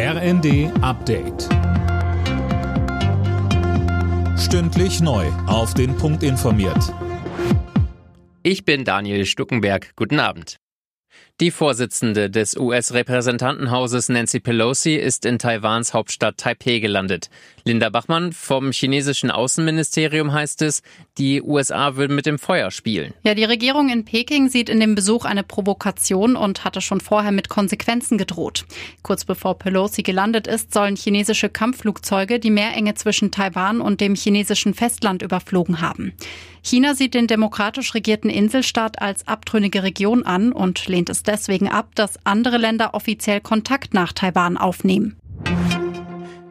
RND 0.00 0.70
Update. 0.80 1.48
Stündlich 4.38 5.00
neu. 5.00 5.26
Auf 5.48 5.74
den 5.74 5.96
Punkt 5.96 6.22
informiert. 6.22 6.94
Ich 8.44 8.64
bin 8.64 8.84
Daniel 8.84 9.26
Stuckenberg. 9.26 9.96
Guten 9.96 10.20
Abend. 10.20 10.60
Die 11.40 11.50
Vorsitzende 11.50 12.30
des 12.30 12.56
US-Repräsentantenhauses 12.56 14.08
Nancy 14.08 14.38
Pelosi 14.38 14.94
ist 14.94 15.26
in 15.26 15.40
Taiwans 15.40 15.94
Hauptstadt 15.94 16.36
Taipeh 16.36 16.78
gelandet. 16.78 17.28
Linda 17.68 17.90
Bachmann 17.90 18.32
vom 18.32 18.72
chinesischen 18.72 19.30
Außenministerium 19.30 20.32
heißt 20.32 20.62
es, 20.62 20.82
die 21.18 21.42
USA 21.42 21.96
würden 21.96 22.16
mit 22.16 22.24
dem 22.24 22.38
Feuer 22.38 22.70
spielen. 22.70 23.12
Ja, 23.24 23.34
die 23.34 23.44
Regierung 23.44 23.90
in 23.90 24.06
Peking 24.06 24.48
sieht 24.48 24.70
in 24.70 24.80
dem 24.80 24.94
Besuch 24.94 25.26
eine 25.26 25.42
Provokation 25.42 26.34
und 26.34 26.64
hatte 26.64 26.80
schon 26.80 27.02
vorher 27.02 27.30
mit 27.30 27.50
Konsequenzen 27.50 28.16
gedroht. 28.16 28.64
Kurz 29.02 29.26
bevor 29.26 29.58
Pelosi 29.58 30.02
gelandet 30.02 30.46
ist, 30.46 30.72
sollen 30.72 30.96
chinesische 30.96 31.50
Kampfflugzeuge 31.50 32.38
die 32.38 32.50
Meerenge 32.50 32.94
zwischen 32.94 33.32
Taiwan 33.32 33.82
und 33.82 34.00
dem 34.00 34.14
chinesischen 34.14 34.72
Festland 34.72 35.20
überflogen 35.20 35.82
haben. 35.82 36.14
China 36.62 36.94
sieht 36.94 37.12
den 37.12 37.26
demokratisch 37.26 37.92
regierten 37.92 38.30
Inselstaat 38.30 39.02
als 39.02 39.28
abtrünnige 39.28 39.82
Region 39.82 40.22
an 40.22 40.52
und 40.52 40.88
lehnt 40.88 41.10
es 41.10 41.22
deswegen 41.22 41.68
ab, 41.68 41.94
dass 41.94 42.24
andere 42.24 42.56
Länder 42.56 42.94
offiziell 42.94 43.42
Kontakt 43.42 43.92
nach 43.92 44.14
Taiwan 44.14 44.56
aufnehmen. 44.56 45.16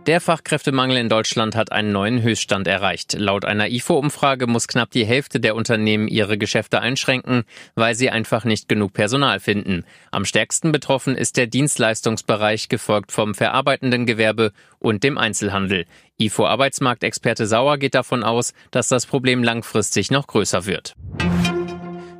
Der 0.07 0.21
Fachkräftemangel 0.21 0.95
in 0.95 1.09
Deutschland 1.09 1.53
hat 1.57 1.73
einen 1.73 1.91
neuen 1.91 2.21
Höchststand 2.21 2.65
erreicht. 2.65 3.17
Laut 3.19 3.43
einer 3.43 3.67
IFO-Umfrage 3.67 4.47
muss 4.47 4.69
knapp 4.69 4.89
die 4.89 5.05
Hälfte 5.05 5.41
der 5.41 5.53
Unternehmen 5.53 6.07
ihre 6.07 6.37
Geschäfte 6.37 6.79
einschränken, 6.79 7.43
weil 7.75 7.93
sie 7.93 8.09
einfach 8.09 8.45
nicht 8.45 8.69
genug 8.69 8.93
Personal 8.93 9.41
finden. 9.41 9.83
Am 10.09 10.23
stärksten 10.23 10.71
betroffen 10.71 11.17
ist 11.17 11.35
der 11.35 11.47
Dienstleistungsbereich, 11.47 12.69
gefolgt 12.69 13.11
vom 13.11 13.35
verarbeitenden 13.35 14.05
Gewerbe 14.05 14.53
und 14.79 15.03
dem 15.03 15.17
Einzelhandel. 15.17 15.85
IFO-Arbeitsmarktexperte 16.19 17.45
Sauer 17.45 17.77
geht 17.77 17.93
davon 17.93 18.23
aus, 18.23 18.53
dass 18.71 18.87
das 18.87 19.07
Problem 19.07 19.43
langfristig 19.43 20.09
noch 20.09 20.27
größer 20.27 20.65
wird. 20.65 20.95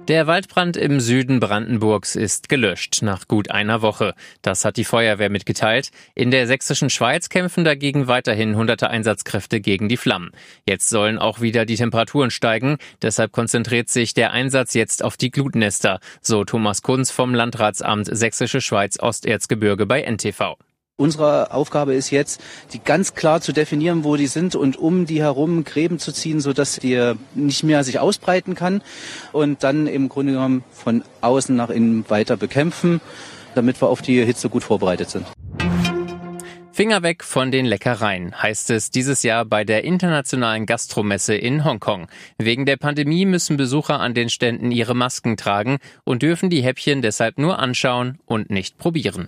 Der 0.08 0.26
Waldbrand 0.26 0.78
im 0.78 1.02
Süden 1.02 1.42
Brandenburgs 1.42 2.16
ist 2.16 2.48
gelöscht 2.48 3.02
nach 3.02 3.28
gut 3.28 3.52
einer 3.52 3.82
Woche. 3.82 4.14
Das 4.42 4.64
hat 4.64 4.78
die 4.78 4.86
Feuerwehr 4.86 5.30
mitgeteilt. 5.30 5.92
In 6.16 6.32
der 6.32 6.48
sächsischen 6.48 6.90
Schweiz 6.90 7.28
kämpfen 7.28 7.66
dagegen 7.66 8.08
weiterhin 8.08 8.56
hunderte 8.56 8.90
Einsatzkräfte 8.90 9.60
gegen 9.60 9.90
die 9.90 9.98
Flammen. 9.98 10.32
Jetzt 10.66 10.88
sollen 10.88 11.18
auch 11.18 11.42
wieder 11.42 11.66
die 11.66 11.76
Temperaturen 11.76 12.32
steigen. 12.32 12.78
Deshalb 13.02 13.34
konzentriert 13.34 13.90
sich 13.90 14.14
der 14.14 14.32
Einsatz 14.32 14.76
jetzt 14.76 15.04
auf 15.04 15.18
die 15.18 15.30
Glutnester, 15.30 16.00
so 16.22 16.46
Thomas 16.46 16.84
Kunz 16.84 17.12
vom 17.12 17.36
Landratsamt 17.36 18.08
Sächsische 18.10 18.62
Schweiz 18.62 18.98
Osterzgebirge 19.02 19.86
bei 19.86 20.04
NTV. 20.04 20.56
Unsere 21.00 21.54
Aufgabe 21.54 21.94
ist 21.94 22.10
jetzt, 22.10 22.42
die 22.74 22.80
ganz 22.80 23.14
klar 23.14 23.40
zu 23.40 23.52
definieren, 23.52 24.04
wo 24.04 24.16
die 24.16 24.26
sind 24.26 24.56
und 24.56 24.78
um 24.78 25.06
die 25.06 25.22
herum 25.22 25.64
Gräben 25.64 26.00
zu 26.00 26.12
ziehen, 26.12 26.40
sodass 26.40 26.78
die 26.78 27.14
nicht 27.36 27.64
mehr 27.64 27.84
sich 27.84 28.00
ausbreiten 28.00 28.56
kann 28.56 28.82
und 29.32 29.64
dann 29.64 29.86
im 29.86 30.10
Grunde 30.10 30.34
genommen 30.34 30.64
von 30.72 31.04
außen 31.22 31.56
nach 31.56 31.70
innen 31.70 32.10
weiter 32.10 32.36
bekämpfen, 32.36 33.00
damit 33.54 33.80
wir 33.80 33.90
auf 33.90 34.02
die 34.02 34.26
Hitze 34.26 34.50
gut 34.50 34.64
vorbereitet 34.64 35.12
sind. 35.12 35.28
Finger 36.72 37.04
weg 37.04 37.24
von 37.24 37.52
den 37.52 37.68
Leckereien, 37.68 38.42
heißt 38.42 38.72
es 38.72 38.90
dieses 38.90 39.22
Jahr 39.22 39.46
bei 39.46 39.64
der 39.64 39.84
internationalen 39.84 40.66
Gastromesse 40.66 41.36
in 41.36 41.64
Hongkong. 41.64 42.08
Wegen 42.40 42.66
der 42.66 42.78
Pandemie 42.78 43.26
müssen 43.26 43.56
Besucher 43.56 44.00
an 44.00 44.16
den 44.16 44.30
Ständen 44.30 44.72
ihre 44.72 44.96
Masken 44.96 45.38
tragen 45.38 45.78
und 46.06 46.24
dürfen 46.24 46.50
die 46.50 46.62
Häppchen 46.62 47.04
deshalb 47.04 47.38
nur 47.38 47.60
anschauen 47.60 48.18
und 48.26 48.50
nicht 48.50 48.80
probieren. 48.80 49.28